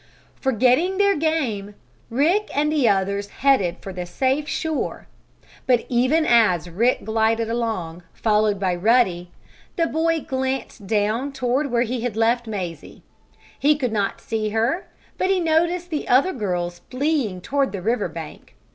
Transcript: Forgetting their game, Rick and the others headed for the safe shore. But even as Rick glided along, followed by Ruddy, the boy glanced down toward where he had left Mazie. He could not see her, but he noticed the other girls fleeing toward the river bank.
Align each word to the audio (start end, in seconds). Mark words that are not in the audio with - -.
Forgetting 0.33 0.97
their 0.97 1.15
game, 1.15 1.75
Rick 2.09 2.49
and 2.55 2.71
the 2.71 2.89
others 2.89 3.27
headed 3.29 3.77
for 3.81 3.93
the 3.93 4.07
safe 4.07 4.49
shore. 4.49 5.05
But 5.67 5.85
even 5.89 6.25
as 6.25 6.67
Rick 6.67 7.05
glided 7.05 7.51
along, 7.51 8.01
followed 8.11 8.59
by 8.59 8.73
Ruddy, 8.73 9.29
the 9.75 9.85
boy 9.85 10.21
glanced 10.21 10.87
down 10.87 11.31
toward 11.33 11.67
where 11.69 11.83
he 11.83 12.01
had 12.01 12.17
left 12.17 12.47
Mazie. 12.47 13.03
He 13.59 13.75
could 13.75 13.91
not 13.91 14.19
see 14.19 14.49
her, 14.49 14.87
but 15.19 15.29
he 15.29 15.39
noticed 15.39 15.91
the 15.91 16.07
other 16.07 16.33
girls 16.33 16.81
fleeing 16.89 17.39
toward 17.39 17.71
the 17.71 17.83
river 17.83 18.07
bank. 18.09 18.55